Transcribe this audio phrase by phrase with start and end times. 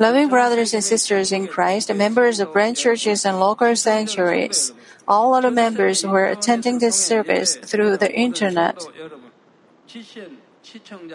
[0.00, 4.72] Loving brothers and sisters in Christ, members of branch churches and local sanctuaries,
[5.06, 8.82] all other members who are attending this service through the internet,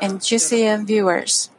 [0.01, 1.49] and GCN viewers.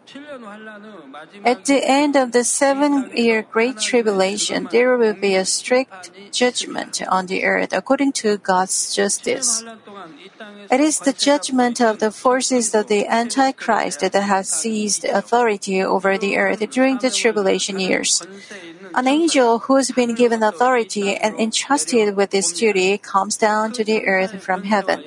[1.44, 7.02] At the end of the seven year Great Tribulation, there will be a strict judgment
[7.08, 9.62] on the earth according to God's justice.
[10.70, 16.18] It is the judgment of the forces of the Antichrist that has seized authority over
[16.18, 18.22] the earth during the tribulation years.
[18.94, 24.04] An angel who's been given authority and entrusted with this duty comes down to the
[24.06, 25.04] earth from heaven.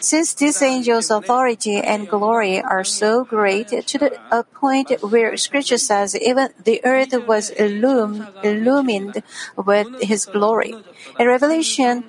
[0.00, 6.16] Since this angel's authority and glory are so great to the, point where scripture says
[6.16, 9.22] even the earth was illum, illumined
[9.56, 10.74] with his glory.
[11.18, 12.04] In Revelation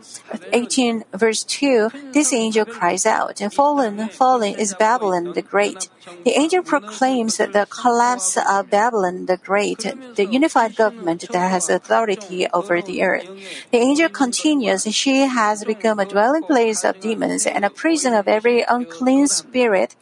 [0.53, 5.89] 18 verse 2, this angel cries out, Fallen, fallen is Babylon the Great.
[6.23, 9.79] The angel proclaims the collapse of Babylon the Great,
[10.15, 13.27] the unified government that has authority over the earth.
[13.71, 18.27] The angel continues, She has become a dwelling place of demons and a prison of
[18.27, 19.95] every unclean spirit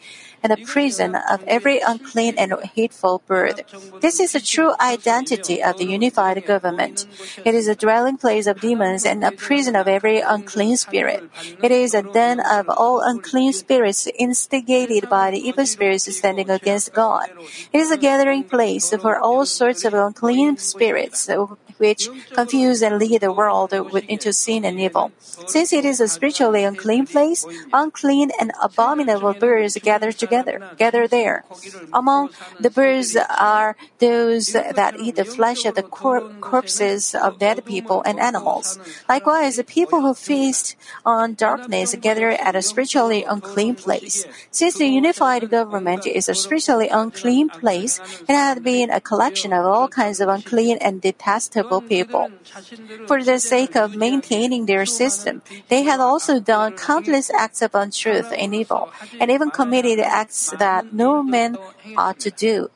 [0.44, 3.64] and a prison of every unclean and hateful bird.
[4.02, 7.08] This is the true identity of the unified government.
[7.46, 11.24] It is a dwelling place of demons and a prison of every unclean spirit.
[11.62, 16.94] It is a den of all unclean spirits instigated by the evil spirits standing against
[16.94, 17.30] God.
[17.72, 21.30] It is a gathering place for all sorts of unclean spirits
[21.78, 23.74] which confuse and lead the world
[24.08, 25.12] into sin and evil.
[25.20, 31.46] Since it is a spiritually unclean place, unclean and abominable birds gather together, gather there.
[31.92, 37.64] Among the birds are those that eat the flesh of the cor- corpses of dead
[37.66, 38.73] people and animals.
[39.08, 44.26] Likewise, the people who feast on darkness gather at a spiritually unclean place.
[44.52, 49.66] Since the unified government is a spiritually unclean place, it had been a collection of
[49.66, 52.30] all kinds of unclean and detestable people.
[53.08, 58.32] For the sake of maintaining their system, they had also done countless acts of untruth
[58.36, 58.90] and evil,
[59.20, 61.58] and even committed acts that no man
[61.98, 62.70] ought to do.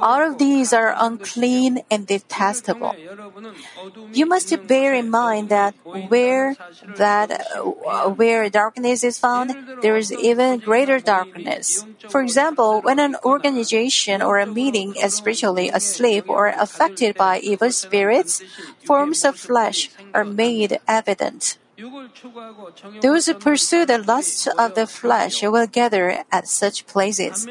[0.00, 2.94] All of these are unclean and detestable.
[4.12, 6.54] You must bear in mind that where
[6.96, 7.42] that
[8.14, 11.84] where darkness is found, there is even greater darkness.
[12.08, 17.72] For example, when an organization or a meeting is spiritually asleep or affected by evil
[17.72, 18.42] spirits,
[18.84, 21.58] forms of flesh are made evident.
[23.02, 27.46] Those who pursue the lusts of the flesh will gather at such places.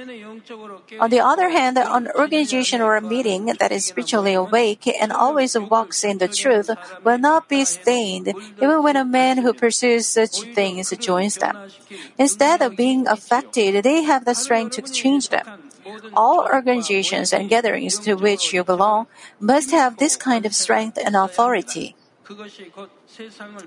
[1.00, 5.58] On the other hand, an organization or a meeting that is spiritually awake and always
[5.58, 6.72] walks in the truth
[7.04, 11.70] will not be stained, even when a man who pursues such things joins them.
[12.18, 15.70] Instead of being affected, they have the strength to change them.
[16.14, 19.06] All organizations and gatherings to which you belong
[19.40, 21.96] must have this kind of strength and authority.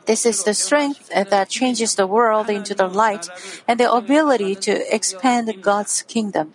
[0.07, 3.29] This is the strength that changes the world into the light
[3.67, 6.55] and the ability to expand God's kingdom.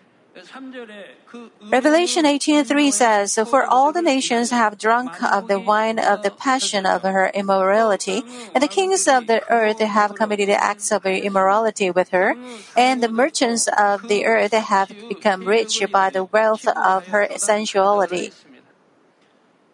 [1.72, 6.86] Revelation 18:3 says, "For all the nations have drunk of the wine of the passion
[6.86, 8.24] of her immorality,
[8.54, 12.36] and the kings of the earth have committed acts of immorality with her,
[12.78, 18.34] and the merchants of the earth have become rich by the wealth of her sensuality."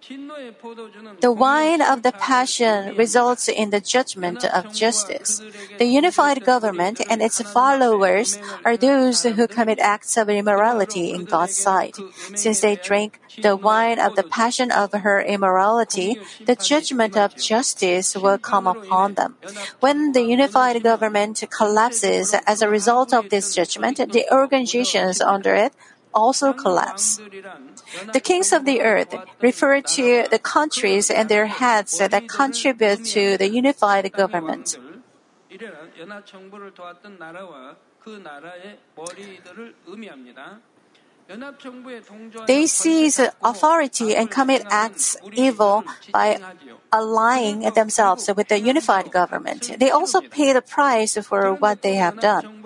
[0.09, 5.41] The wine of the passion results in the judgment of justice.
[5.77, 11.57] The unified government and its followers are those who commit acts of immorality in God's
[11.57, 11.95] sight.
[12.33, 18.15] Since they drink the wine of the passion of her immorality, the judgment of justice
[18.17, 19.37] will come upon them.
[19.79, 25.73] When the unified government collapses as a result of this judgment, the organizations under it
[26.13, 27.19] also collapse.
[28.13, 33.37] The kings of the earth refer to the countries and their heads that contribute to
[33.37, 34.77] the unified government.
[42.47, 46.39] They seize authority and commit acts evil by
[46.91, 49.77] aligning themselves with the unified government.
[49.77, 52.63] They also pay the price for what they have done.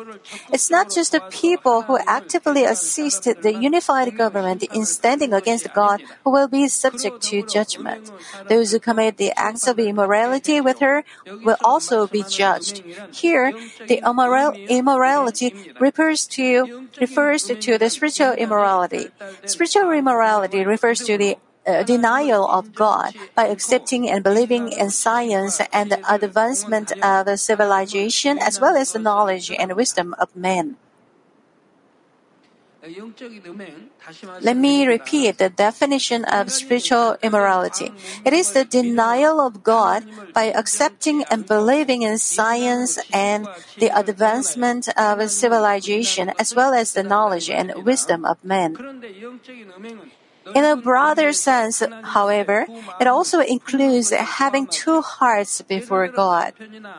[0.54, 6.01] It's not just the people who actively assist the unified government in standing against God
[6.24, 8.12] who will be subject to judgment.
[8.48, 11.04] Those who commit the acts of immorality with her
[11.44, 12.81] will also be judged.
[13.12, 13.51] Here,
[13.88, 18.53] the immoral- immorality refers to refers to the spiritual immorality.
[19.46, 25.62] Spiritual immorality refers to the uh, denial of God by accepting and believing in science
[25.72, 30.76] and the advancement of civilization as well as the knowledge and wisdom of men.
[34.42, 37.92] Let me repeat the definition of spiritual immorality.
[38.26, 40.04] It is the denial of God
[40.34, 43.48] by accepting and believing in science and
[43.78, 48.76] the advancement of civilization as well as the knowledge and wisdom of men.
[50.54, 52.68] In a broader sense, however,
[53.00, 56.54] it also includes having two hearts before God.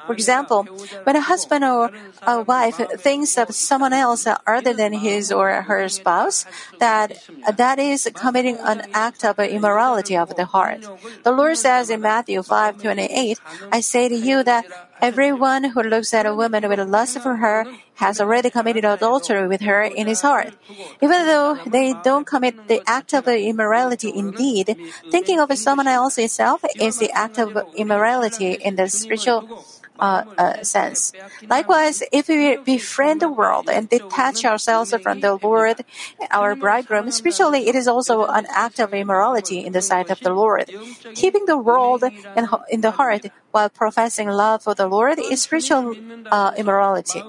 [0.06, 0.67] For example,
[1.05, 1.91] when a husband or
[2.26, 6.46] a wife thinks of someone else other than his or her spouse,
[6.79, 7.12] that
[7.56, 10.88] that is committing an act of immorality of the heart.
[11.23, 13.40] The Lord says in Matthew 5:28,
[13.70, 14.64] "I say to you that
[15.00, 19.61] Everyone who looks at a woman with lust for her has already committed adultery with
[19.61, 20.55] her in his heart.
[21.02, 24.76] Even though they don't commit the act of immorality indeed,
[25.11, 29.64] thinking of someone else itself is the act of immorality in the spiritual
[29.99, 31.12] uh, uh, sense.
[31.49, 35.85] Likewise, if we befriend the world and detach ourselves from the Lord,
[36.31, 40.32] our bridegroom, spiritually it is also an act of immorality in the sight of the
[40.32, 40.70] Lord.
[41.14, 45.95] Keeping the world in, in the heart while professing love for the Lord is spiritual
[46.33, 47.23] uh, immorality.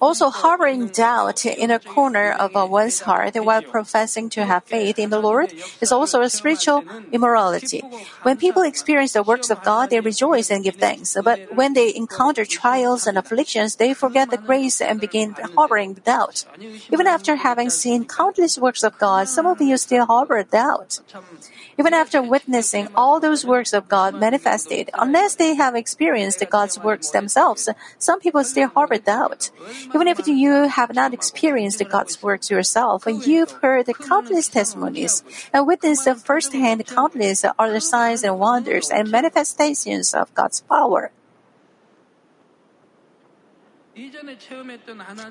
[0.00, 5.10] Also, harboring doubt in a corner of one's heart while professing to have faith in
[5.10, 7.82] the Lord is also a spiritual immorality.
[8.22, 11.16] When people experience the works of God, they rejoice and give thanks.
[11.22, 16.44] But when they encounter trials and afflictions, they forget the grace and begin harboring doubt.
[16.92, 21.00] Even after having seen countless works of God, some of you still harbor doubt.
[21.78, 24.14] Even after witnessing all those works of God
[24.94, 27.68] unless they have experienced God's works themselves,
[27.98, 29.50] some people still harbor doubt.
[29.94, 35.22] Even if you have not experienced God's works yourself, you've heard countless testimonies
[35.52, 41.10] and witnessed firsthand countless other signs and wonders and manifestations of God's power.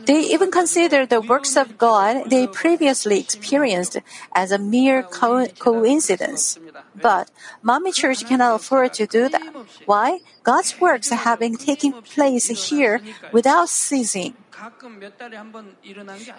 [0.06, 3.98] They even consider the works of God they previously experienced
[4.34, 6.58] as a mere co- coincidence.
[7.00, 7.30] But
[7.64, 9.54] Manmin Church cannot afford to do that.
[9.86, 10.20] Why?
[10.44, 13.02] God's works have been taking place here
[13.32, 14.34] without ceasing.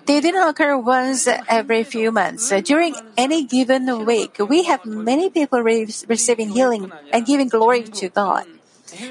[0.06, 2.50] They didn't occur once every few months.
[2.64, 8.08] During any given week, we have many people re- receiving healing and giving glory to
[8.08, 8.46] God.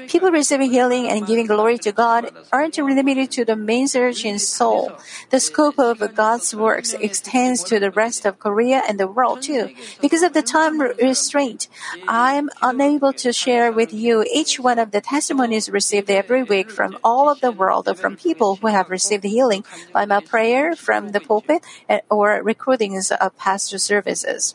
[0.08, 4.38] People receiving healing and giving glory to God aren't limited to the main church in
[4.38, 4.92] Seoul.
[5.30, 9.70] The scope of God's works extends to the rest of Korea and the world too.
[10.00, 11.68] Because of the time restraint,
[12.08, 16.98] I'm unable to share with you each one of the testimonies received every week from
[17.04, 21.20] all of the world from people who have received healing by my prayer from the
[21.20, 24.54] pulpit eh, or recordings of pastor services.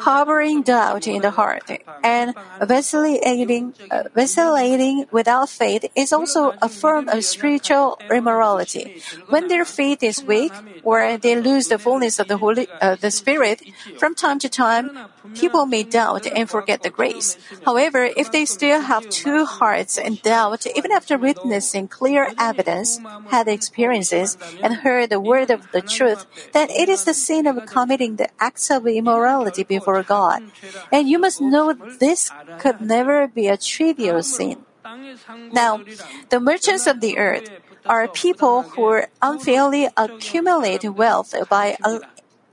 [0.00, 1.70] Harboring doubt in the heart
[2.02, 9.02] and vacillating, uh, vacillating without faith is also a form of spiritual immorality.
[9.28, 10.52] When their faith is weak
[10.82, 13.62] or they lose the fullness of the Holy, uh, the Spirit,
[13.98, 14.96] from time to time,
[15.34, 17.36] people may doubt and forget the grace.
[17.66, 22.98] However, if they still have two hearts and doubt, even after witnessing clear evidence,
[23.28, 27.66] had experiences, and heard the word of the truth, then it is the sin of
[27.66, 30.40] committing the acts of immorality before God.
[30.92, 34.64] And you must know this could never be a trivial sin.
[35.52, 35.80] Now,
[36.30, 37.50] the merchants of the earth
[37.88, 41.76] are people who unfairly accumulate wealth by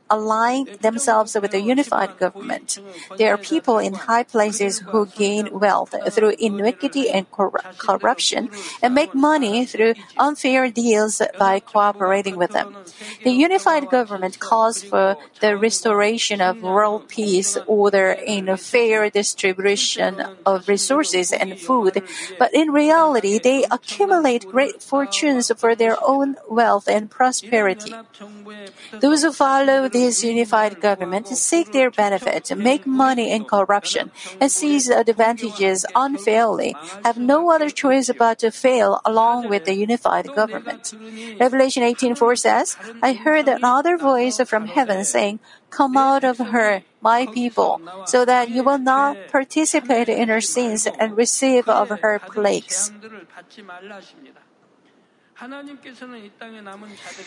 [0.09, 2.79] align themselves with a unified government.
[3.17, 8.49] There are people in high places who gain wealth through iniquity and cor- corruption
[8.81, 12.75] and make money through unfair deals by cooperating with them.
[13.23, 20.23] The unified government calls for the restoration of world peace, order, and a fair distribution
[20.45, 22.03] of resources and food,
[22.39, 27.93] but in reality, they accumulate great fortunes for their own wealth and prosperity.
[28.99, 34.89] Those who follow this unified government seek their benefit, make money in corruption, and seize
[34.89, 40.93] advantages unfairly, have no other choice but to fail along with the unified government.
[41.39, 45.39] Revelation 18:4 says, I heard another voice from heaven saying,
[45.69, 50.87] Come out of her, my people, so that you will not participate in her sins
[51.01, 52.93] and receive of her plagues.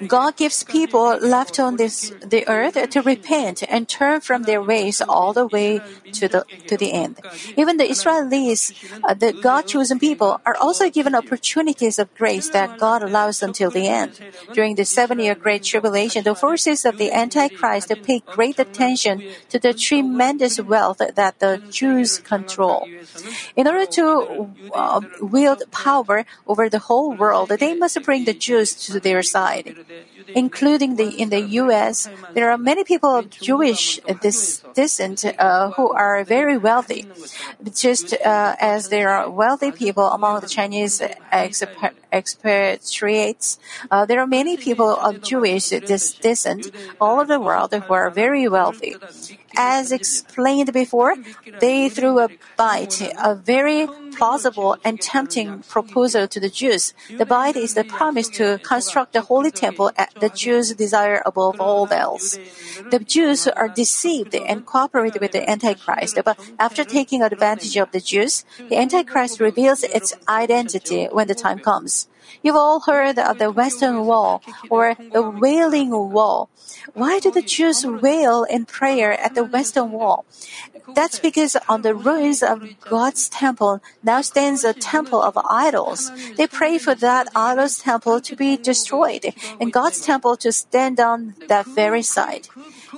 [0.07, 5.00] God gives people left on this the earth to repent and turn from their ways
[5.09, 5.81] all the way
[6.12, 7.21] to the to the end.
[7.57, 8.73] Even the Israelis,
[9.05, 13.71] uh, the God chosen people, are also given opportunities of grace that God allows until
[13.71, 14.21] the end.
[14.52, 19.59] During the seven year Great Tribulation, the forces of the Antichrist pay great attention to
[19.59, 22.88] the tremendous wealth that the Jews control.
[23.57, 28.75] In order to uh, wield power over the whole world, they must bring the Jews
[28.87, 29.76] to their side.
[30.35, 36.23] Including the, in the U.S., there are many people of Jewish descent uh, who are
[36.23, 37.09] very wealthy,
[37.75, 41.02] just uh, as there are wealthy people among the Chinese
[42.12, 43.59] expatriates.
[43.90, 48.47] Uh, there are many people of Jewish descent all over the world who are very
[48.47, 48.97] wealthy.
[49.57, 51.16] As explained before,
[51.61, 56.95] they threw a bite, a very plausible and tempting proposal to the Jews.
[57.16, 61.61] The bite is the promise to construct the holy temple at the Jews' desire above
[61.61, 62.38] all else.
[62.90, 68.00] The Jews are deceived and cooperate with the Antichrist, but after taking advantage of the
[68.00, 72.09] Jews, the Antichrist reveals its identity when the time comes.
[72.42, 76.49] You've all heard of the Western Wall or the Wailing Wall.
[76.94, 80.25] Why do the Jews wail in prayer at the Western Wall?
[80.94, 86.11] That's because on the ruins of God's temple now stands a temple of idols.
[86.37, 91.35] They pray for that idol's temple to be destroyed and God's temple to stand on
[91.49, 92.49] that very site.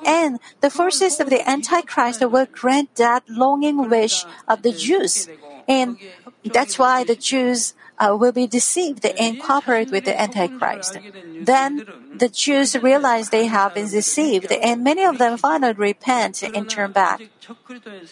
[0.07, 5.29] And the forces of the Antichrist will grant that longing wish of the Jews.
[5.69, 5.99] And
[6.45, 10.99] that's why the Jews Uh, will be deceived and cooperate with the Antichrist.
[11.41, 16.69] Then the Jews realize they have been deceived, and many of them finally repent and
[16.69, 17.21] turn back.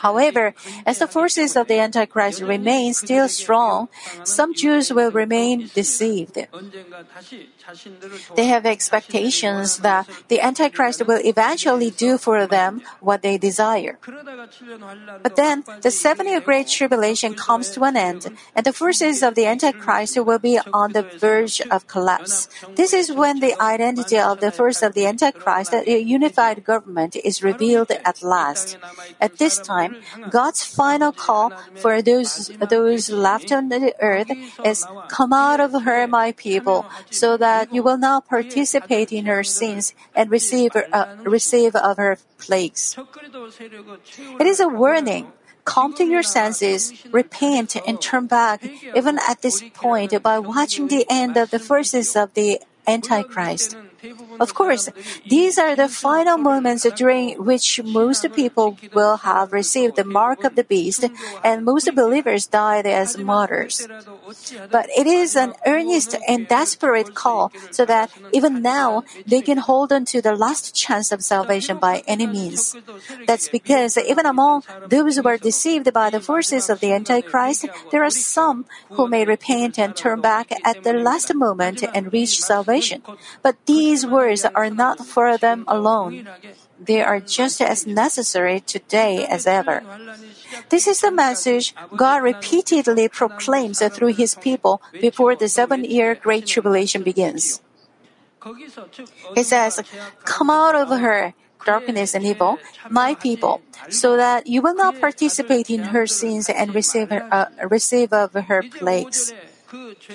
[0.00, 0.54] However,
[0.86, 3.88] as the forces of the Antichrist remain still strong,
[4.24, 6.38] some Jews will remain deceived.
[8.34, 13.98] They have expectations that the Antichrist will eventually do for them what they desire.
[15.22, 19.34] But then, the seven year Great Tribulation comes to an end, and the forces of
[19.34, 22.48] the Antichrist will be on the verge of collapse.
[22.74, 27.16] This is when the identity of the force of the Antichrist, that a unified government,
[27.16, 28.78] is revealed at last.
[29.20, 29.96] At this time,
[30.30, 34.30] God's final call for those, those left on the earth
[34.64, 39.42] is, Come out of her, my people, so that you will not participate in her
[39.42, 42.96] sins and receive, uh, receive of her plagues.
[44.40, 45.32] It is a warning.
[45.64, 48.64] Come to your senses, repent, and turn back,
[48.96, 53.76] even at this point, by watching the end of the forces of the Antichrist.
[54.40, 54.88] Of course,
[55.28, 60.56] these are the final moments during which most people will have received the mark of
[60.56, 61.04] the beast
[61.44, 63.86] and most believers died as martyrs.
[64.70, 69.92] But it is an earnest and desperate call so that even now they can hold
[69.92, 72.74] on to the last chance of salvation by any means.
[73.26, 78.02] That's because even among those who are deceived by the forces of the Antichrist, there
[78.02, 83.02] are some who may repent and turn back at the last moment and reach salvation.
[83.42, 86.26] But these words are not for them alone.
[86.78, 89.82] They are just as necessary today as ever.
[90.70, 96.46] This is the message God repeatedly proclaims through His people before the seven year Great
[96.46, 97.60] Tribulation begins.
[99.34, 99.82] He says,
[100.24, 101.34] Come out of her,
[101.66, 102.58] darkness and evil,
[102.88, 103.60] my people,
[103.90, 108.32] so that you will not participate in her sins and receive, her, uh, receive of
[108.32, 109.34] her plagues.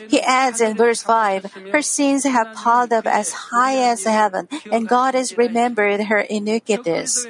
[0.08, 4.88] He adds in verse 5, Her sins have piled up as high as heaven, and
[4.88, 7.28] God has remembered her iniquities.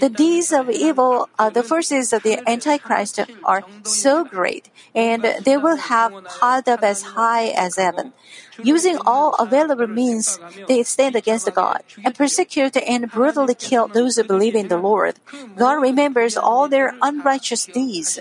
[0.00, 5.56] The deeds of evil, uh, the forces of the Antichrist are so great, and they
[5.56, 8.12] will have piled up as high as heaven.
[8.62, 14.24] Using all available means, they stand against God and persecute and brutally kill those who
[14.24, 15.16] believe in the Lord.
[15.56, 18.18] God remembers all their unrighteous deeds.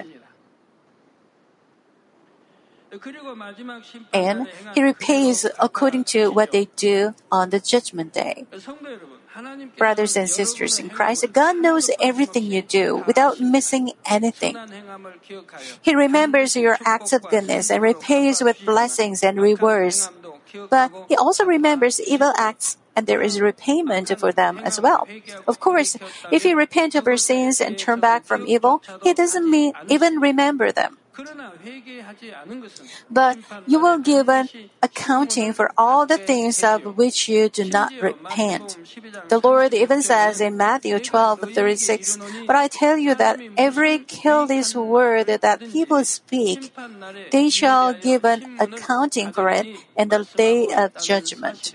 [4.14, 8.46] And He repays according to what they do on the judgment day.
[9.78, 14.56] Brothers and sisters in Christ, God knows everything you do without missing anything.
[15.82, 20.10] He remembers your acts of goodness and repays with blessings and rewards.
[20.70, 25.08] But He also remembers evil acts and there is repayment for them as well.
[25.48, 25.98] Of course,
[26.32, 30.20] if you repent of your sins and turn back from evil, He doesn't mean even
[30.20, 31.00] remember them.
[33.10, 34.50] But you will give an
[34.82, 38.78] accounting for all the things of which you do not repent.
[39.30, 42.18] The Lord even says in Matthew 12:36,
[42.48, 46.74] "But I tell you that every careless word that people speak,
[47.32, 51.74] they shall give an accounting for it in the day of judgment."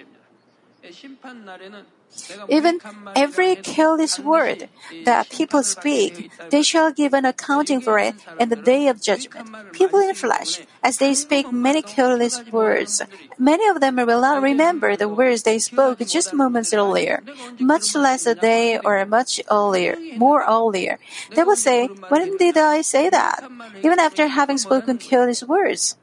[2.49, 2.81] Even
[3.15, 4.69] every careless word
[5.05, 9.49] that people speak, they shall give an accounting for it in the day of judgment.
[9.73, 13.03] People in flesh, as they speak many careless words,
[13.39, 17.23] many of them will not remember the words they spoke just moments earlier,
[17.59, 20.99] much less a day or much earlier, more earlier.
[21.35, 23.45] They will say, When did I say that?
[23.83, 25.97] Even after having spoken careless words.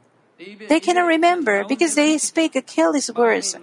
[0.67, 3.55] They cannot remember because they speak careless words.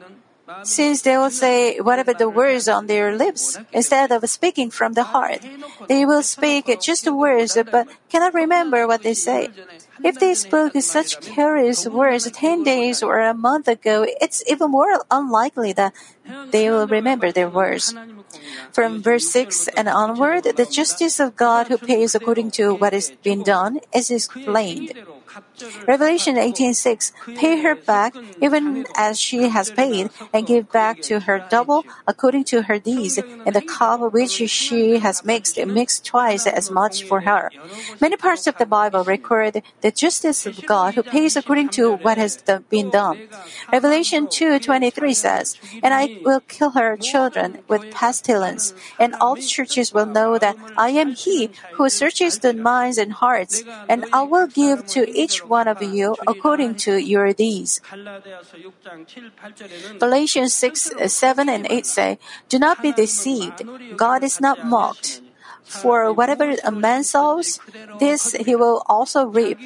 [0.64, 5.04] Since they will say whatever the words on their lips instead of speaking from the
[5.04, 5.40] heart,
[5.88, 9.49] they will speak just words but cannot remember what they say.
[10.02, 15.04] If they spoke such careless words 10 days or a month ago, it's even more
[15.11, 15.94] unlikely that
[16.50, 17.95] they will remember their words.
[18.73, 23.12] From verse 6 and onward, the justice of God who pays according to what has
[23.23, 24.93] been done is explained.
[25.88, 31.41] Revelation 18:6 Pay her back even as she has paid and give back to her
[31.49, 36.71] double according to her deeds and the cup which she has mixed mixed twice as
[36.71, 37.50] much for her.
[38.00, 42.19] Many parts of the Bible record the justice of God who pays according to what
[42.19, 42.37] has
[42.69, 43.29] been done.
[43.73, 50.07] Revelation 2:23 says, "And I will kill her children with pestilence, and all churches will
[50.07, 54.87] know that I am he who searches the minds and hearts, and I will give
[54.88, 57.81] to each one of you according to your deeds.
[59.99, 63.62] Galatians 6, 7 and 8 say, Do not be deceived.
[63.97, 65.22] God is not mocked.
[65.81, 67.59] For whatever a man sows,
[67.99, 69.59] this he will also reap.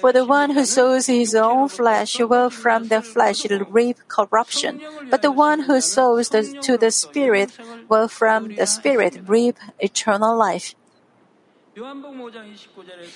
[0.00, 5.20] For the one who sows his own flesh will from the flesh reap corruption, but
[5.20, 7.52] the one who sows the, to the Spirit
[7.88, 10.74] will from the Spirit reap eternal life.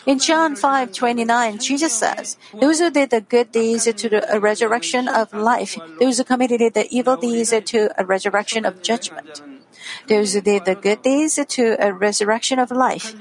[0.07, 5.33] In John 5:29, Jesus says, "Those who did the good deeds to the resurrection of
[5.35, 9.43] life; those who committed the evil deeds to a resurrection of judgment."
[10.08, 13.14] Those who did the good deeds to a resurrection of life.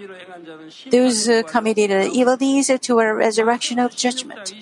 [0.92, 4.54] Those who committed evil deeds to a resurrection of judgment.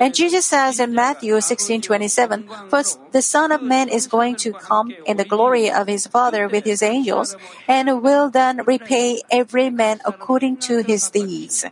[0.00, 4.94] And Jesus says in Matthew 16:27, "For the Son of Man is going to come
[5.04, 7.36] in the glory of his Father with his angels,
[7.68, 11.64] and will then repay every man according to his deeds."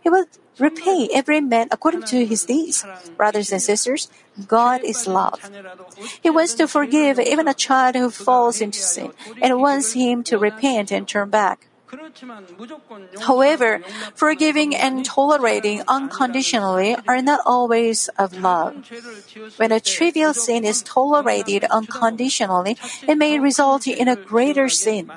[0.00, 0.26] He will
[0.58, 2.84] repay every man according to his deeds.
[3.16, 4.08] Brothers and sisters,
[4.46, 5.40] God is love.
[6.22, 10.38] He wants to forgive even a child who falls into sin and wants him to
[10.38, 11.68] repent and turn back.
[13.20, 13.80] However,
[14.14, 18.90] forgiving and tolerating unconditionally are not always of love.
[19.56, 25.10] When a trivial sin is tolerated unconditionally, it may result in a greater sin.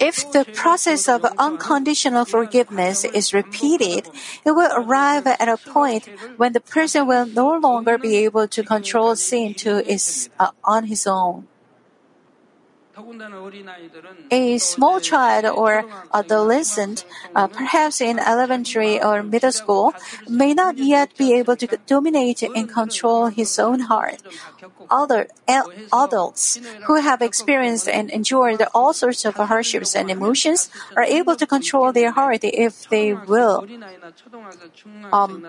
[0.00, 4.08] If the process of unconditional forgiveness is repeated,
[4.44, 8.62] it will arrive at a point when the person will no longer be able to
[8.62, 11.48] control sin to his, uh, on his own.
[14.30, 19.94] A small child or adolescent, uh, perhaps in elementary or middle school,
[20.28, 24.22] may not yet be able to dominate and control his own heart.
[24.90, 25.28] Other
[25.92, 31.46] adults who have experienced and endured all sorts of hardships and emotions are able to
[31.46, 33.66] control their heart if they will.
[35.12, 35.46] Um,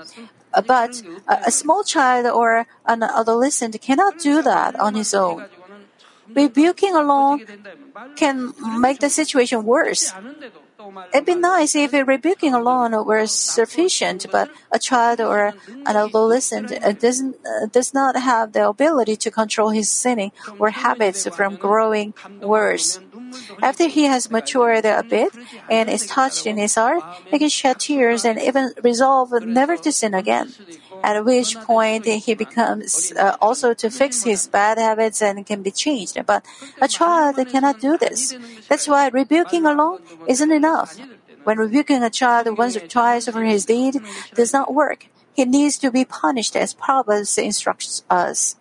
[0.67, 5.45] but a, a small child or an adolescent cannot do that on his own.
[6.35, 7.45] Rebuking alone
[8.15, 10.13] can make the situation worse.
[11.13, 15.53] It'd be nice if rebuking alone were sufficient, but a child or
[15.85, 20.69] an adolescent uh, doesn't uh, does not have the ability to control his sinning or
[20.69, 22.99] habits from growing worse.
[23.61, 25.33] After he has matured a bit
[25.69, 29.91] and is touched in his heart, he can shed tears and even resolve never to
[29.91, 30.53] sin again.
[31.03, 35.71] At which point he becomes uh, also to fix his bad habits and can be
[35.71, 36.17] changed.
[36.25, 36.45] But
[36.81, 38.35] a child cannot do this.
[38.67, 40.99] That's why rebuking alone isn't enough.
[41.43, 44.01] When rebuking a child once or twice for his deed
[44.35, 48.57] does not work, he needs to be punished as Proverbs instructs us.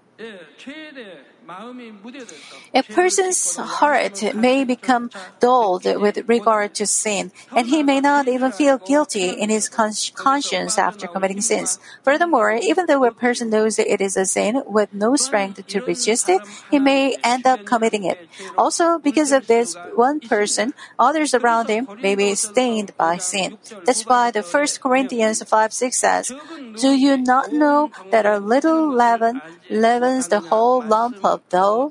[2.74, 8.52] A person's heart may become dulled with regard to sin, and he may not even
[8.52, 11.78] feel guilty in his conscience after committing sins.
[12.04, 15.80] Furthermore, even though a person knows that it is a sin with no strength to
[15.80, 18.18] resist it, he may end up committing it.
[18.58, 23.56] Also, because of this one person, others around him may be stained by sin.
[23.86, 26.32] That's why the 1 Corinthians 5 6 says,
[26.76, 31.90] Do you not know that a little leaven leavens the whole lump of dough?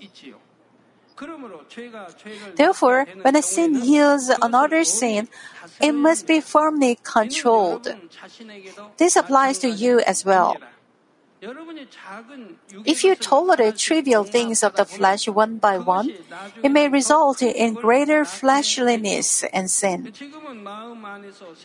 [2.55, 5.27] Therefore, when a sin yields another sin,
[5.81, 7.89] it must be firmly controlled.
[8.97, 10.57] This applies to you as well.
[12.85, 16.13] If you tolerate trivial things of the flesh one by one,
[16.63, 20.11] it may result in greater fleshliness and sin.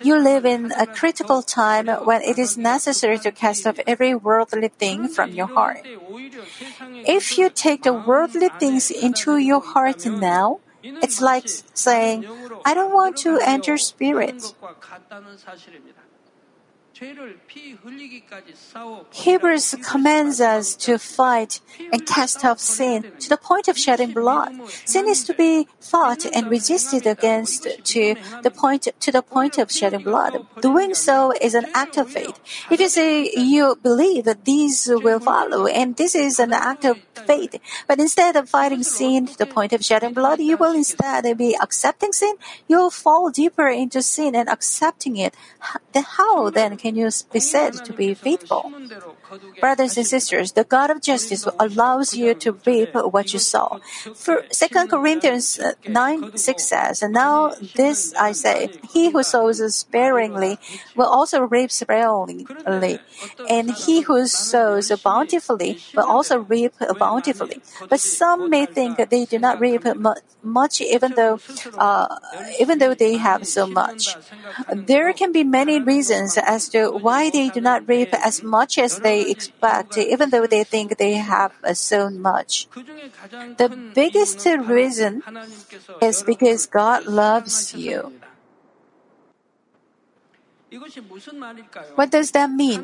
[0.02, 4.68] You live in a critical time when it is necessary to cast off every worldly
[4.68, 5.86] thing from your heart.
[7.04, 12.26] If you take the worldly things into your heart now, it's like saying,
[12.64, 14.42] I don't want to enter spirit.
[19.12, 21.60] Hebrews commands us to fight
[21.92, 24.52] and cast off sin to the point of shedding blood.
[24.84, 29.70] Sin is to be fought and resisted against to the point to the point of
[29.70, 30.46] shedding blood.
[30.60, 32.38] Doing so is an act of faith.
[32.70, 36.98] If you say you believe that these will follow, and this is an act of
[37.14, 37.56] faith,
[37.88, 41.56] but instead of fighting sin to the point of shedding blood, you will instead be
[41.60, 42.34] accepting sin.
[42.68, 45.34] You'll fall deeper into sin and accepting it.
[45.94, 48.72] How then can you be said to be faithful?
[49.60, 53.80] Brothers and sisters, the God of justice allows you to reap what you sow.
[54.14, 59.62] For 2 Corinthians uh, 9 6 says, And now this I say, he who sows
[59.74, 60.58] sparingly
[60.96, 62.98] will also reap sparingly,
[63.48, 67.62] and he who sows bountifully will also reap bountifully.
[67.88, 69.84] But some may think they do not reap
[70.42, 71.40] much even though,
[71.78, 72.16] uh,
[72.60, 74.16] even though they have so much.
[74.72, 79.00] There can be many reasons as to why they do not reap as much as
[79.00, 82.66] they expect, even though they think they have sown much.
[83.56, 85.22] The biggest reason
[86.00, 88.21] is because God loves you.
[91.94, 92.82] What does that mean?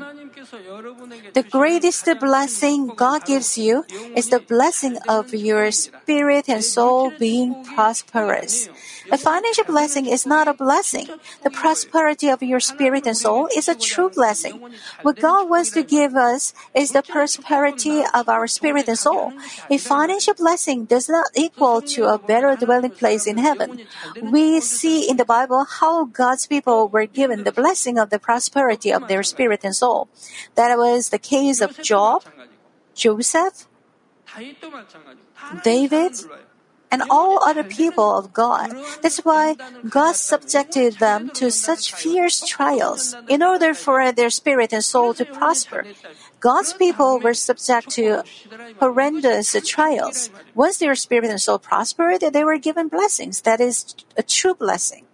[1.33, 7.65] The greatest blessing God gives you is the blessing of your spirit and soul being
[7.65, 8.69] prosperous.
[9.11, 11.09] A financial blessing is not a blessing.
[11.43, 14.61] The prosperity of your spirit and soul is a true blessing.
[15.03, 19.33] What God wants to give us is the prosperity of our spirit and soul.
[19.71, 23.81] A financial blessing does not equal to a better dwelling place in heaven.
[24.21, 28.93] We see in the Bible how God's people were given the blessing of the prosperity
[28.93, 30.09] of their spirit and soul.
[30.57, 32.25] That was the case of Job,
[32.95, 33.69] Joseph,
[35.63, 36.13] David,
[36.91, 38.75] and all other people of God.
[39.03, 39.55] That's why
[39.89, 45.25] God subjected them to such fierce trials in order for their spirit and soul to
[45.25, 45.87] prosper.
[46.41, 48.25] God's people were subject to
[48.81, 50.31] horrendous trials.
[50.55, 53.43] Once their spirit and soul prospered, they were given blessings.
[53.43, 55.08] That is a true blessing.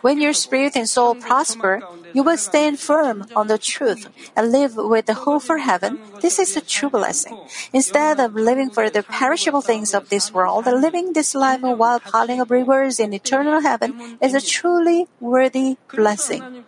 [0.00, 1.82] When your spirit and soul prosper,
[2.12, 5.98] you will stand firm on the truth and live with the hope for heaven.
[6.20, 7.36] This is a true blessing.
[7.72, 12.40] Instead of living for the perishable things of this world, living this life while piling
[12.40, 16.64] up rewards in eternal heaven is a truly worthy blessing.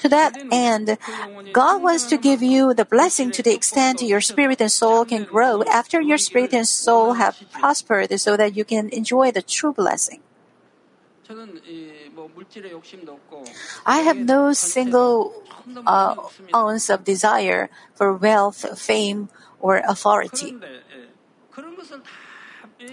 [0.00, 0.98] To that end,
[1.52, 5.24] God wants to give you the blessing to the extent your spirit and soul can
[5.24, 9.72] grow after your spirit and soul have prospered so that you can enjoy the true
[9.72, 10.20] blessing.
[13.86, 15.42] I have no single
[15.86, 16.14] uh,
[16.54, 19.28] ounce of desire for wealth, fame,
[19.60, 20.56] or authority.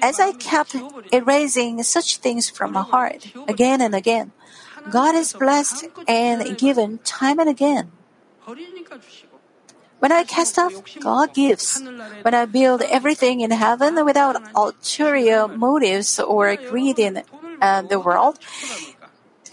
[0.01, 0.75] As I kept
[1.11, 4.31] erasing such things from my heart again and again,
[4.89, 7.91] God has blessed and given time and again.
[9.99, 11.81] When I cast off, God gives.
[12.23, 17.23] When I build everything in heaven without ulterior motives or greed in
[17.63, 18.38] uh, the world,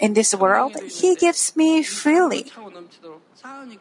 [0.00, 2.50] in this world, He gives me freely.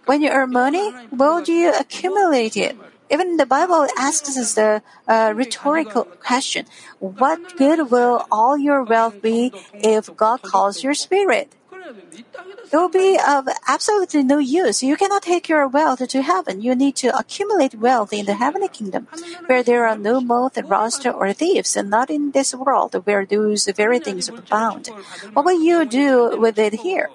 [0.05, 2.77] When you earn money, will you accumulate it?
[3.09, 6.65] Even the Bible asks us the uh, rhetorical question:
[6.99, 11.55] What good will all your wealth be if God calls your spirit?
[11.89, 14.83] It will be of uh, absolutely no use.
[14.83, 16.61] You cannot take your wealth to heaven.
[16.61, 19.07] You need to accumulate wealth in the heavenly kingdom,
[19.47, 23.65] where there are no moth, rust, or thieves, and not in this world where those
[23.75, 24.87] very things abound.
[25.33, 27.09] What will you do with it here?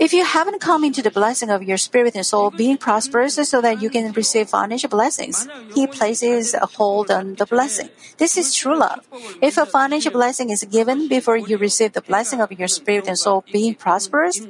[0.00, 3.60] If you haven't come into the blessing of your spirit and soul being prosperous so
[3.60, 7.90] that you can receive financial blessings, He places a hold on the blessing.
[8.16, 9.04] This is true love.
[9.42, 13.18] If a financial blessing is given before you receive the blessing of your spirit and
[13.18, 14.40] soul being prosperous,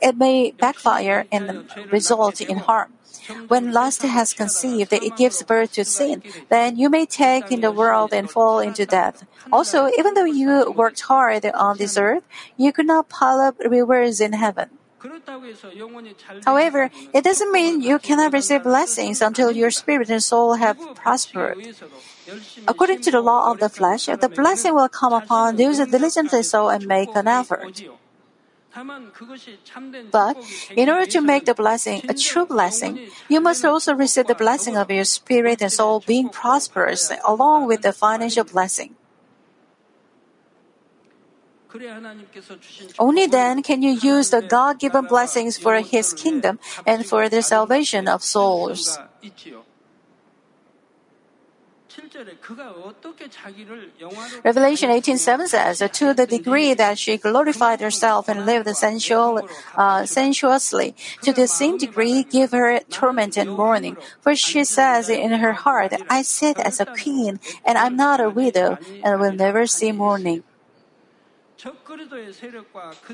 [0.00, 2.92] it may backfire and result in harm.
[3.48, 6.22] When lust has conceived, it gives birth to sin.
[6.48, 9.24] Then you may take in the world and fall into death.
[9.52, 12.24] Also, even though you worked hard on this earth,
[12.56, 14.70] you could not pile up rewards in heaven.
[16.44, 21.56] However, it doesn't mean you cannot receive blessings until your spirit and soul have prospered.
[22.68, 26.42] According to the law of the flesh, the blessing will come upon those who diligently
[26.42, 27.82] sow and make an effort.
[30.12, 30.36] But
[30.76, 34.76] in order to make the blessing a true blessing, you must also receive the blessing
[34.76, 38.94] of your spirit and soul being prosperous along with the financial blessing.
[42.98, 47.42] Only then can you use the God given blessings for His kingdom and for the
[47.42, 48.98] salvation of souls.
[54.44, 59.42] Revelation 18:7 says, "To the degree that she glorified herself and lived sensual,
[59.76, 63.96] uh, sensuously, to the same degree give her torment and mourning.
[64.20, 68.30] For she says in her heart, I sit as a queen, and I'm not a
[68.30, 70.44] widow, and will never see mourning."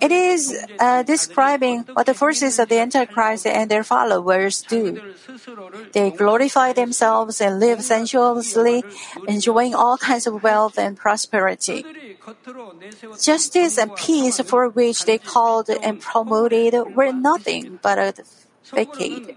[0.00, 5.00] It is uh, describing what the forces of the Antichrist and their followers do.
[5.92, 8.84] They glorify themselves and live sensuously,
[9.26, 11.84] enjoying all kinds of wealth and prosperity.
[13.20, 18.14] Justice and peace for which they called and promoted were nothing but a
[18.66, 19.34] facade.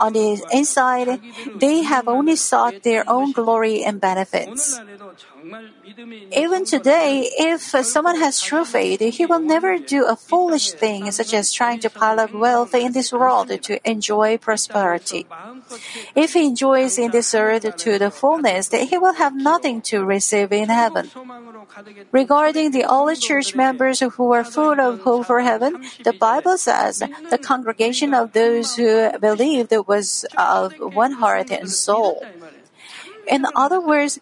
[0.00, 1.20] On the inside,
[1.56, 4.80] they have only sought their own glory and benefits.
[6.32, 11.34] Even today, if someone has true faith, he will never do a foolish thing such
[11.34, 15.26] as trying to pile up wealth in this world to enjoy prosperity.
[16.14, 20.52] If he enjoys in this earth to the fullness, he will have nothing to receive
[20.52, 21.10] in heaven.
[22.12, 27.02] Regarding the early church members who were full of hope for heaven, the Bible says
[27.30, 32.24] the congregation of those who believed was of one heart and soul.
[33.28, 34.18] In other words,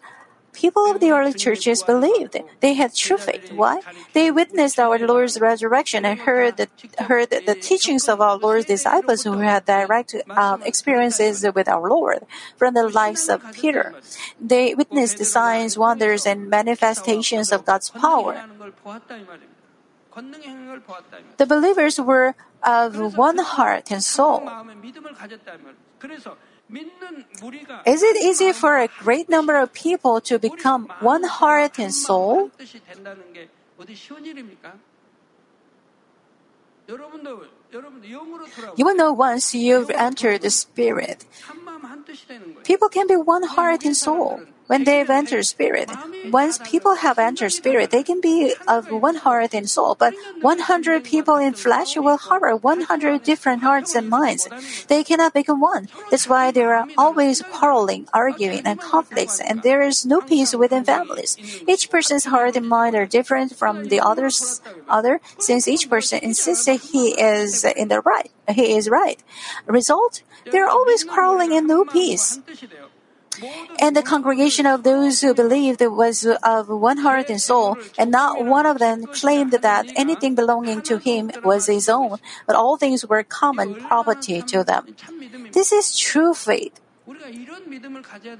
[0.53, 2.35] people of the early churches believed.
[2.59, 3.51] They had true faith.
[3.51, 3.81] Why?
[4.13, 6.67] They witnessed our Lord's resurrection and heard the,
[6.99, 12.25] heard the teachings of our Lord's disciples who had direct um, experiences with our Lord
[12.57, 13.95] from the lives of Peter.
[14.39, 18.43] They witnessed the signs, wonders, and manifestations of God's power.
[21.37, 24.49] The believers were of one heart and soul.
[27.85, 32.51] Is it easy for a great number of people to become one heart and soul?
[38.77, 41.25] You will know once you've entered the Spirit.
[42.63, 45.89] People can be one heart and soul when they've entered spirit.
[46.29, 51.03] Once people have entered spirit, they can be of one heart and soul, but 100
[51.03, 54.47] people in flesh will harbor 100 different hearts and minds.
[54.85, 55.89] They cannot become one.
[56.11, 60.85] That's why there are always quarreling, arguing, and conflicts, and there is no peace within
[60.85, 61.33] families.
[61.65, 66.65] Each person's heart and mind are different from the other's other, since each person insists
[66.65, 68.29] that he is in the right.
[68.45, 69.17] He is right.
[69.65, 72.37] Result: they are always quarreling and no peace.
[73.79, 78.45] And the congregation of those who believed was of one heart and soul, and not
[78.45, 83.05] one of them claimed that anything belonging to him was his own, but all things
[83.05, 84.95] were common property to them.
[85.53, 86.79] This is true faith.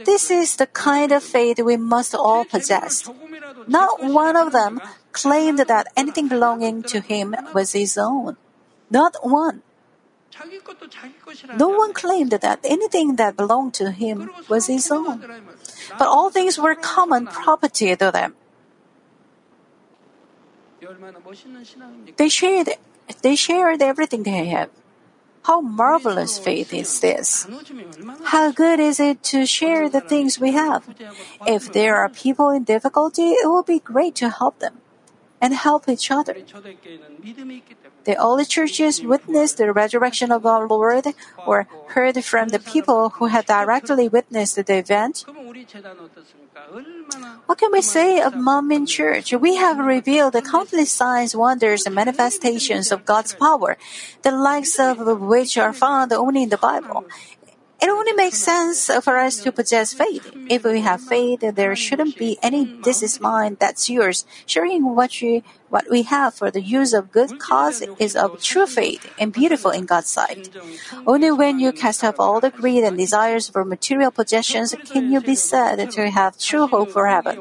[0.05, 3.09] This is the kind of faith we must all possess.
[3.67, 8.37] Not one of them claimed that anything belonging to him was his own.
[8.89, 9.61] Not one.
[11.57, 15.23] No one claimed that anything that belonged to him was his own,
[15.97, 18.35] but all things were common property to them.
[22.17, 22.69] They shared,
[23.21, 24.69] they shared everything they have.
[25.43, 27.47] How marvelous faith is this!
[28.25, 30.83] How good is it to share the things we have?
[31.47, 34.81] If there are people in difficulty, it will be great to help them
[35.41, 36.35] and help each other.
[38.03, 41.05] The early churches witnessed the resurrection of our Lord
[41.45, 45.25] or heard from the people who had directly witnessed the event.
[47.45, 49.33] What can we say of Manmin Church?
[49.33, 53.77] We have revealed countless signs, wonders, and manifestations of God's power,
[54.21, 57.05] the likes of which are found only in the Bible.
[57.81, 60.31] It only makes sense for us to possess faith.
[60.49, 64.25] If we have faith, there shouldn't be any this is mine, that's yours.
[64.45, 68.67] Sharing what we, what we have for the use of good cause is of true
[68.67, 70.49] faith and beautiful in God's sight.
[71.07, 75.21] Only when you cast off all the greed and desires for material possessions can you
[75.21, 77.39] be said to have true hope for heaven.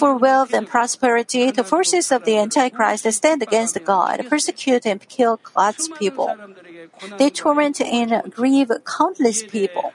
[0.00, 5.38] For wealth and prosperity, the forces of the Antichrist stand against God, persecute and kill
[5.52, 6.34] God's people.
[7.18, 9.92] They torment and grieve countless people.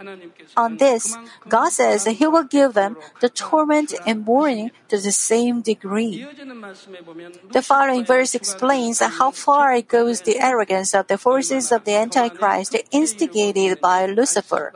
[0.55, 1.17] On this,
[1.49, 6.23] God says He will give them the torment and mourning to the same degree.
[7.49, 12.77] The following verse explains how far goes the arrogance of the forces of the Antichrist
[12.91, 14.71] instigated by Lucifer.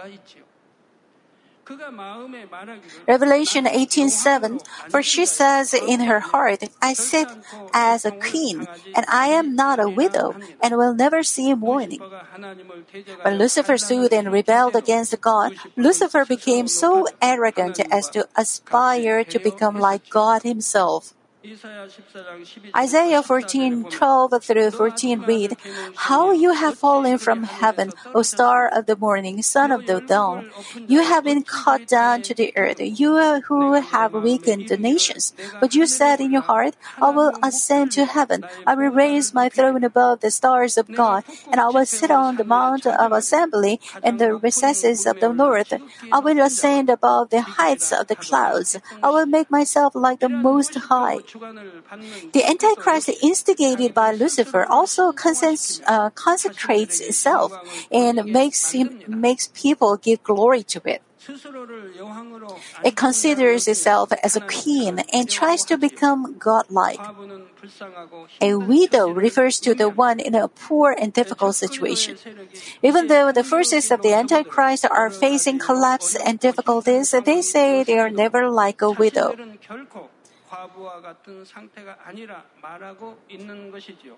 [3.07, 7.29] Revelation 18:7 For she says in her heart, I sit
[7.73, 12.01] as a queen, and I am not a widow, and will never see mourning.
[13.21, 19.39] When Lucifer stood and rebelled against God, Lucifer became so arrogant as to aspire to
[19.39, 21.13] become like God himself.
[22.75, 25.57] Isaiah 14, 12 through 14 read,
[25.95, 30.45] How you have fallen from heaven, O star of the morning, son of the dawn.
[30.85, 35.33] You have been cut down to the earth, you who have weakened the nations.
[35.61, 38.45] But you said in your heart, I will ascend to heaven.
[38.67, 42.35] I will raise my throne above the stars of God, and I will sit on
[42.35, 45.73] the mount of assembly in the recesses of the north.
[46.11, 48.77] I will ascend above the heights of the clouds.
[49.01, 51.19] I will make myself like the Most High.
[51.31, 57.53] The Antichrist, instigated by Lucifer, also uh, concentrates itself
[57.91, 61.01] and makes him, makes people give glory to it.
[62.83, 66.99] It considers itself as a queen and tries to become godlike.
[68.41, 72.17] A widow refers to the one in a poor and difficult situation.
[72.81, 77.99] Even though the forces of the Antichrist are facing collapse and difficulties, they say they
[77.99, 79.35] are never like a widow.
[80.58, 84.16] 과부와 같은 상태가 아니라 말하고 있는 것이지요.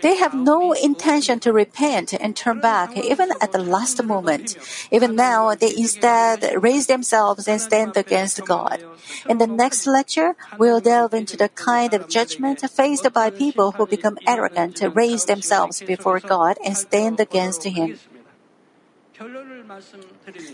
[0.00, 4.56] They have no intention to repent and turn back, even at the last moment.
[4.92, 8.84] Even now, they instead raise themselves and stand against God.
[9.28, 13.86] In the next lecture, we'll delve into the kind of judgment faced by people who
[13.86, 17.98] become arrogant, raise themselves before God, and stand against Him.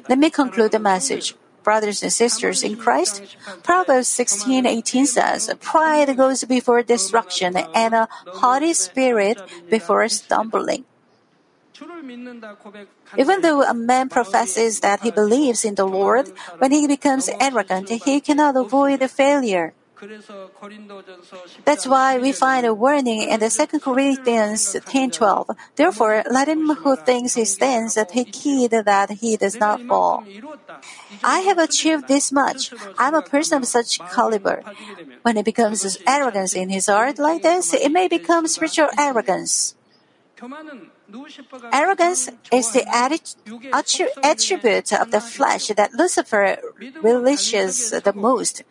[0.08, 1.34] Let me conclude the message
[1.65, 3.25] brothers and sisters in Christ?
[3.65, 8.07] Proverbs 16:18 says, "Pride goes before destruction, and a
[8.39, 10.85] haughty spirit before stumbling."
[13.17, 17.89] Even though a man professes that he believes in the Lord, when he becomes arrogant,
[17.89, 19.73] he cannot avoid failure.
[21.63, 25.55] That's why we find a warning in the 2 Corinthians 10:12.
[25.75, 30.23] Therefore, let him who thinks he stands take heed that he does not fall.
[31.23, 32.73] I have achieved this much.
[32.97, 34.63] I'm a person of such caliber.
[35.23, 39.75] When it becomes arrogance in his heart like this, it may become spiritual arrogance.
[41.71, 42.85] Arrogance is the
[44.23, 46.57] attribute of the flesh that Lucifer
[47.01, 48.63] relishes the most.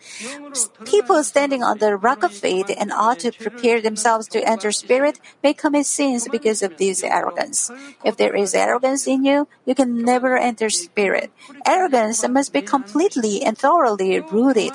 [0.85, 5.21] People standing on the rock of faith and ought to prepare themselves to enter spirit
[5.43, 7.71] may commit sins because of this arrogance.
[8.05, 11.31] If there is arrogance in you, you can never enter spirit.
[11.67, 14.73] Arrogance must be completely and thoroughly rooted.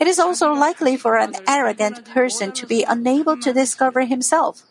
[0.00, 4.62] It is also likely for an arrogant person to be unable to discover himself.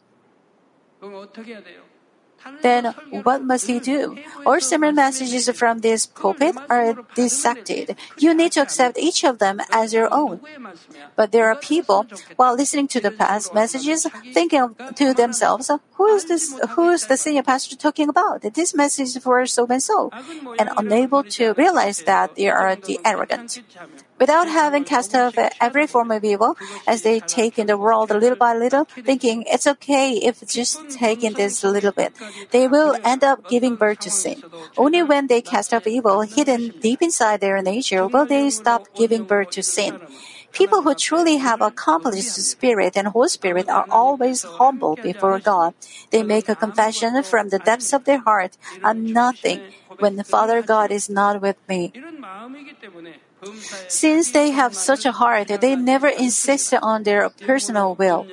[2.62, 4.18] Then what must he do?
[4.46, 7.96] All sermon messages from this pulpit are dissected.
[8.20, 10.42] You need to accept each of them as your own.
[11.16, 16.26] But there are people, while listening to the past messages, thinking to themselves, who is
[16.26, 18.42] this, who is the senior pastor talking about?
[18.54, 20.12] This message for so and so,
[20.60, 23.64] and unable to realize that they are the arrogant
[24.20, 28.18] without having cast off every form of evil, as they take in the world a
[28.18, 32.14] little by little, thinking it's okay if just taking this little bit,
[32.52, 34.44] they will end up giving birth to sin.
[34.78, 39.24] Only when they cast off evil hidden deep inside their nature will they stop giving
[39.24, 40.00] birth to sin.
[40.54, 45.74] People who truly have accomplished Spirit and Whole Spirit are always humble before God.
[46.12, 50.62] They make a confession from the depths of their heart, I'm nothing when the Father
[50.62, 51.92] God is not with me.
[53.88, 58.28] Since they have such a heart, they never insist on their personal will.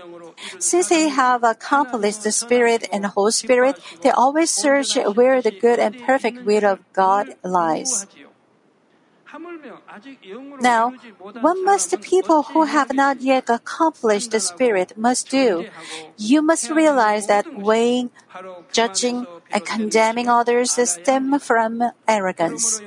[0.59, 5.79] Since they have accomplished the Spirit and Whole Spirit, they always search where the good
[5.79, 8.07] and perfect will of God lies.
[10.61, 10.93] Now,
[11.41, 15.67] what must the people who have not yet accomplished the Spirit must do?
[16.17, 18.11] You must realize that weighing,
[18.73, 22.81] judging, and condemning others stem from arrogance.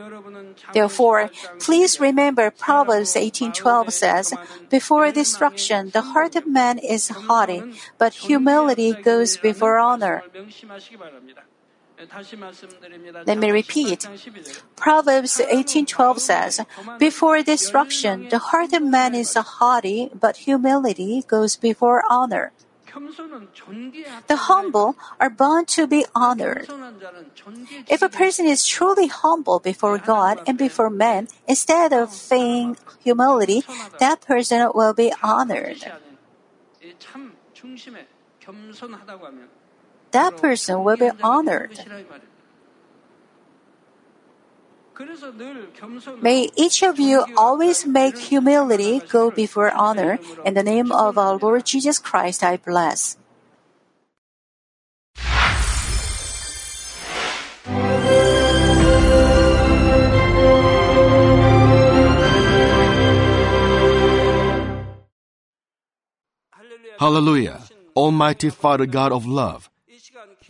[0.73, 4.33] Therefore, please remember Proverbs 18:12 says,
[4.69, 7.63] "Before destruction, the heart of man is haughty,
[7.97, 10.23] but humility goes before honor."
[13.25, 14.07] Let me repeat.
[14.75, 16.59] Proverbs 18:12 says,
[16.99, 22.51] "Before destruction, the heart of man is haughty, but humility goes before honor."
[24.27, 26.67] The humble are bound to be honored.
[27.87, 33.63] If a person is truly humble before God and before men, instead of feigning humility,
[33.99, 35.83] that person will be honored
[40.15, 41.75] that person will be honored.
[46.21, 50.19] May each of you always make humility go before honor.
[50.47, 53.19] In the name of our Lord Jesus Christ, I bless.
[66.97, 67.59] Hallelujah.
[67.93, 69.69] Almighty Father God of love.